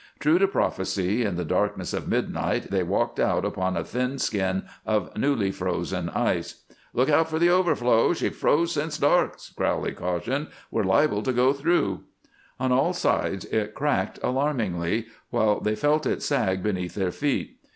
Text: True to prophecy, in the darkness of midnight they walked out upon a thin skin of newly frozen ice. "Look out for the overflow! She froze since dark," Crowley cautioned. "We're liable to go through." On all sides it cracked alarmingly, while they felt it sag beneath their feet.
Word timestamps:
True 0.17 0.39
to 0.39 0.47
prophecy, 0.47 1.23
in 1.23 1.35
the 1.35 1.45
darkness 1.45 1.93
of 1.93 2.07
midnight 2.07 2.71
they 2.71 2.81
walked 2.81 3.19
out 3.19 3.45
upon 3.45 3.77
a 3.77 3.83
thin 3.83 4.17
skin 4.17 4.63
of 4.83 5.15
newly 5.15 5.51
frozen 5.51 6.09
ice. 6.09 6.63
"Look 6.91 7.07
out 7.07 7.29
for 7.29 7.37
the 7.37 7.51
overflow! 7.51 8.11
She 8.13 8.29
froze 8.29 8.71
since 8.71 8.97
dark," 8.97 9.37
Crowley 9.55 9.91
cautioned. 9.91 10.47
"We're 10.71 10.85
liable 10.85 11.21
to 11.21 11.33
go 11.33 11.53
through." 11.53 11.99
On 12.59 12.71
all 12.71 12.93
sides 12.93 13.45
it 13.45 13.75
cracked 13.75 14.17
alarmingly, 14.23 15.05
while 15.29 15.59
they 15.59 15.75
felt 15.75 16.07
it 16.07 16.23
sag 16.23 16.63
beneath 16.63 16.95
their 16.95 17.11
feet. 17.11 17.59